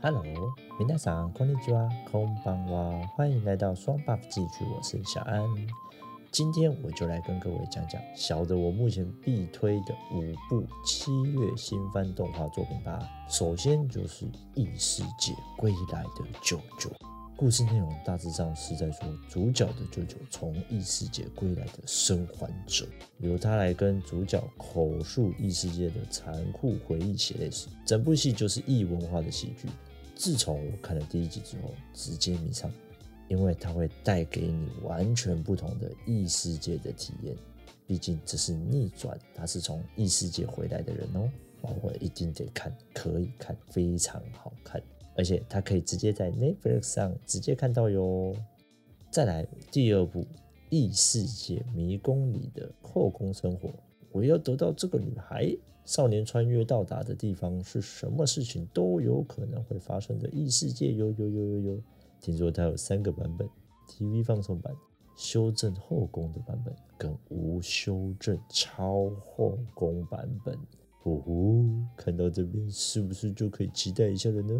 [0.00, 0.22] Hello，
[0.78, 5.42] 皆さんこんにちは，こんばんは，欢迎来到双 buff 继续，我是小安。
[6.30, 12.98] 今天我就来跟各位讲讲小的我目前必推的五部七月新番动画作品吧。
[13.28, 16.88] 首先就是《异世界归来的舅舅》。
[17.37, 22.83] 故事内容大致上是在说，主角的舅舅从异世界归来的生还者，
[23.19, 27.67] 由他来跟主角口述异世界的残酷回忆血泪史。
[27.85, 29.69] 整部戏就是异文化的喜剧。
[30.15, 32.71] 自从我看了第一集之后，直接迷上，
[33.27, 37.35] 因为它会带给你完全不同的异世界的体验。
[37.85, 41.29] 毕竟这是逆转，他是从异世界回来的人哦，
[41.83, 44.81] 我一定得看，可以看，非常好看。
[45.17, 48.35] 而且它可以直接在 Netflix 上直接看到哟。
[49.09, 50.21] 再来第二部
[50.69, 53.69] 《异世界迷宫里的后宫生活》，
[54.11, 55.57] 我要得到这个女孩。
[55.85, 61.81] 少年穿越到达的地方是什么事情都有可能会发生的异世界哟哟哟哟哟。
[62.19, 63.49] 听说它有三个版本
[63.87, 64.75] ：TV 放送版、
[65.15, 70.59] 修正后宫的版本跟无修正超后宫版本。
[71.01, 71.65] 呼呼，
[71.95, 74.59] 看到这边是不是就可以期待一下了呢？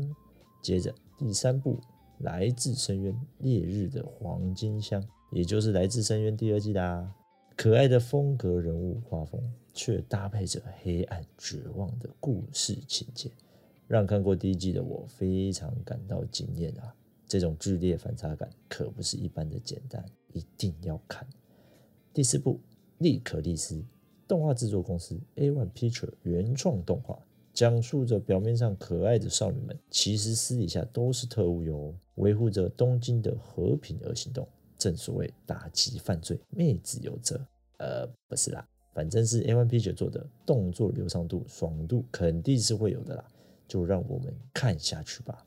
[0.62, 1.76] 接着第三部
[2.20, 7.14] 《来自深渊：烈日的黄金乡》，也就是《来自深渊》第二季啦。
[7.56, 9.42] 可爱的风格、人物画风，
[9.74, 13.32] 却搭配着黑暗、绝望的故事情节，
[13.88, 16.94] 让看过第一季的我非常感到惊艳啊！
[17.28, 21.28] 这种剧烈反差感可不是一般的简单，一定要看。
[22.14, 22.54] 第四部
[23.00, 23.76] 《莉可丽丝》，
[24.28, 27.18] 动画制作公司 A1 Picture 原创动画。
[27.58, 34.48] 讲述着表面上可爱的少女们，其实私底下都是特务哟，维护着东京的和平而行动。
[34.78, 37.44] 正所谓打击犯罪，妹子有责。
[37.80, 43.26] 呃，不是啦，反正是 A1P 九做的，动作流畅度、爽度肯定是会有的啦。
[43.68, 45.44] 就让我们看下去吧。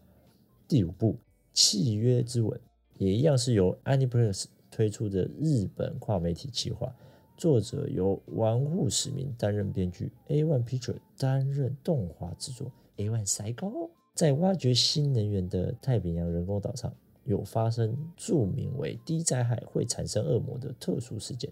[0.67, 1.13] 第五部
[1.53, 2.59] 《契约之吻》
[2.99, 6.93] 也一样是由 Aniplex 推出的日本跨媒体企划。
[7.41, 12.71] 作者由玩物使命担任编剧，A One Picture 担任动画制作。
[12.99, 13.73] A1 赛高
[14.13, 21.51] 在挖掘新能源的太平洋人工岛上，有发生著名为低灾害会产生恶魔的特殊事件。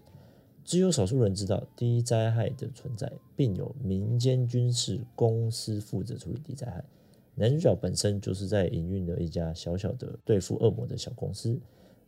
[0.63, 6.85] 只有少数人知道低灾害的存在，并有民间军事公司负责处理低灾害。
[7.33, 11.59] 男主角本身就是在营运的一家小小的对付恶魔的小公司。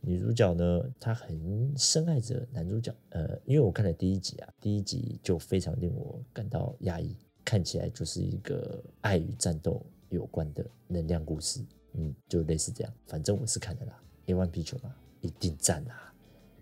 [0.04, 2.92] 女主角呢，她很深爱着男主角。
[3.10, 9.80] 呃，因为我看了第一集啊，第一集就非常令我感到压抑，看起来就是一个爱与战斗
[10.10, 11.60] 有关的能量故事。
[11.94, 12.92] 嗯，就类似这样。
[13.06, 16.12] 反正我是看的啦，A1 Picture 嘛，一定赞啦。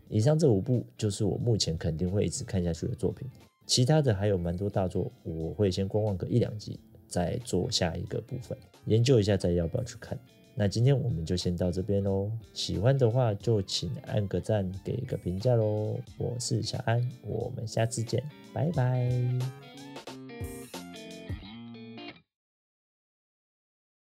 [0.09, 3.27] 以上这五部就是我目前肯定会一直看下去的作品，
[3.65, 10.19] 其他的还有蛮多大作，我会先观望个一两集，再做下一个部分，研究一下再要不要去看。
[10.55, 15.97] 那今天我们就先到这边喽，喜欢的话就请按个赞，给个评价喽。
[16.19, 18.23] 我是小安，我们下次见，
[18.53, 19.70] 拜拜。